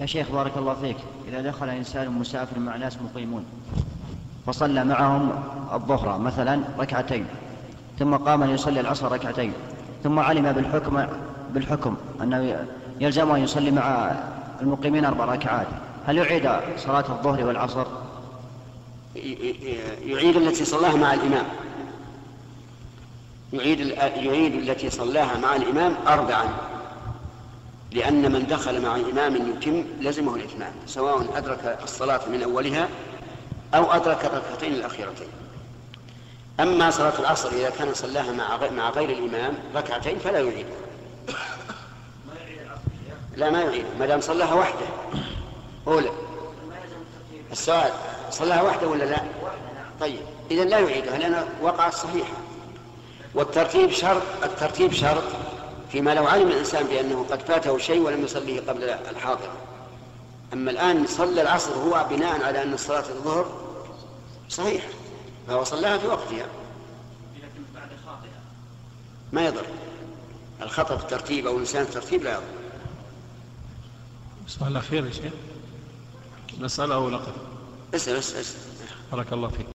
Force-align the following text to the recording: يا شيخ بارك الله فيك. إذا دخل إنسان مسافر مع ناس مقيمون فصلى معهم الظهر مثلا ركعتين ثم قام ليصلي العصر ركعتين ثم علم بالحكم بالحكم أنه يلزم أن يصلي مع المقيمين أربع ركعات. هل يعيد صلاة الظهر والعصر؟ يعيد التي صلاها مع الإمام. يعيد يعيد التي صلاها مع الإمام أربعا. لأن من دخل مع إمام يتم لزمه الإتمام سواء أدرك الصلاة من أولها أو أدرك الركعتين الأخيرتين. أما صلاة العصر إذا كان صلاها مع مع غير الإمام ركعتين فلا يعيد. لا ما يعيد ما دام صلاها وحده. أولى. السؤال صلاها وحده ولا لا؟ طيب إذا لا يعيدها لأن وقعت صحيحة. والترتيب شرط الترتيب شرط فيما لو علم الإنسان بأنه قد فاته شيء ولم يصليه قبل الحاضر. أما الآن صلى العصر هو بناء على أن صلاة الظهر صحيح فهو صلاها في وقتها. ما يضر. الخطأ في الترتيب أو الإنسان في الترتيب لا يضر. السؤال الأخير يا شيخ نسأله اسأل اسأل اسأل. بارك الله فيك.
يا 0.00 0.06
شيخ 0.06 0.30
بارك 0.30 0.52
الله 0.56 0.74
فيك. 0.74 0.96
إذا 1.28 1.40
دخل 1.42 1.68
إنسان 1.68 2.10
مسافر 2.10 2.58
مع 2.58 2.76
ناس 2.76 2.98
مقيمون 3.02 3.44
فصلى 4.46 4.84
معهم 4.84 5.30
الظهر 5.72 6.18
مثلا 6.18 6.60
ركعتين 6.78 7.26
ثم 7.98 8.16
قام 8.16 8.44
ليصلي 8.44 8.80
العصر 8.80 9.12
ركعتين 9.12 9.52
ثم 10.04 10.18
علم 10.18 10.52
بالحكم 10.52 11.06
بالحكم 11.50 11.96
أنه 12.22 12.66
يلزم 13.00 13.30
أن 13.30 13.40
يصلي 13.40 13.70
مع 13.70 14.12
المقيمين 14.60 15.04
أربع 15.04 15.24
ركعات. 15.24 15.66
هل 16.06 16.16
يعيد 16.16 16.50
صلاة 16.76 17.04
الظهر 17.08 17.46
والعصر؟ 17.46 17.86
يعيد 20.04 20.36
التي 20.36 20.64
صلاها 20.64 20.96
مع 20.96 21.14
الإمام. 21.14 21.44
يعيد 23.52 23.80
يعيد 24.16 24.54
التي 24.54 24.90
صلاها 24.90 25.38
مع 25.38 25.56
الإمام 25.56 25.92
أربعا. 26.06 26.44
لأن 27.92 28.32
من 28.32 28.46
دخل 28.46 28.82
مع 28.82 28.96
إمام 28.96 29.36
يتم 29.36 29.84
لزمه 30.00 30.34
الإتمام 30.34 30.72
سواء 30.86 31.38
أدرك 31.38 31.78
الصلاة 31.82 32.20
من 32.28 32.42
أولها 32.42 32.88
أو 33.74 33.92
أدرك 33.92 34.24
الركعتين 34.24 34.72
الأخيرتين. 34.72 35.28
أما 36.60 36.90
صلاة 36.90 37.18
العصر 37.18 37.48
إذا 37.48 37.70
كان 37.70 37.94
صلاها 37.94 38.32
مع 38.32 38.70
مع 38.70 38.90
غير 38.90 39.10
الإمام 39.10 39.54
ركعتين 39.74 40.18
فلا 40.18 40.40
يعيد. 40.40 40.66
لا 43.36 43.50
ما 43.50 43.62
يعيد 43.62 43.84
ما 43.98 44.06
دام 44.06 44.20
صلاها 44.20 44.54
وحده. 44.54 44.86
أولى. 45.86 46.10
السؤال 47.52 47.92
صلاها 48.30 48.62
وحده 48.62 48.88
ولا 48.88 49.04
لا؟ 49.04 49.20
طيب 50.00 50.20
إذا 50.50 50.64
لا 50.64 50.78
يعيدها 50.78 51.18
لأن 51.18 51.48
وقعت 51.62 51.94
صحيحة. 51.94 52.36
والترتيب 53.34 53.90
شرط 53.90 54.22
الترتيب 54.44 54.92
شرط 54.92 55.24
فيما 55.92 56.14
لو 56.14 56.26
علم 56.26 56.48
الإنسان 56.48 56.86
بأنه 56.86 57.26
قد 57.30 57.42
فاته 57.42 57.78
شيء 57.78 58.00
ولم 58.00 58.24
يصليه 58.24 58.60
قبل 58.60 58.84
الحاضر. 58.84 59.50
أما 60.52 60.70
الآن 60.70 61.06
صلى 61.06 61.42
العصر 61.42 61.74
هو 61.74 62.06
بناء 62.10 62.42
على 62.44 62.62
أن 62.62 62.76
صلاة 62.76 63.08
الظهر 63.08 63.60
صحيح 64.48 64.88
فهو 65.48 65.64
صلاها 65.64 65.98
في 65.98 66.06
وقتها. 66.06 66.46
ما 69.32 69.46
يضر. 69.46 69.66
الخطأ 70.62 70.96
في 70.96 71.02
الترتيب 71.02 71.46
أو 71.46 71.54
الإنسان 71.54 71.84
في 71.84 71.96
الترتيب 71.96 72.22
لا 72.22 72.32
يضر. 72.32 72.42
السؤال 74.46 74.72
الأخير 74.72 75.06
يا 75.06 75.12
شيخ 75.12 75.32
نسأله 76.60 77.20
اسأل 77.94 78.16
اسأل 78.16 78.40
اسأل. 78.40 78.60
بارك 79.12 79.32
الله 79.32 79.48
فيك. 79.48 79.75